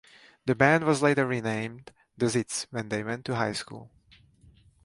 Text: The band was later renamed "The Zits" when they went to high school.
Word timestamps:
The 0.47 0.55
band 0.55 0.83
was 0.85 1.03
later 1.03 1.27
renamed 1.27 1.91
"The 2.17 2.25
Zits" 2.25 2.65
when 2.71 2.89
they 2.89 3.03
went 3.03 3.23
to 3.25 3.35
high 3.35 3.53
school. 3.53 3.91